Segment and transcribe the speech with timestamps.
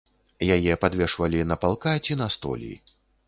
[0.55, 2.73] Яе падвешвалі на палка ці на столі.